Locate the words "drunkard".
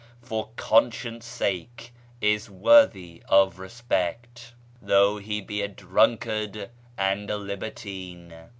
5.67-6.71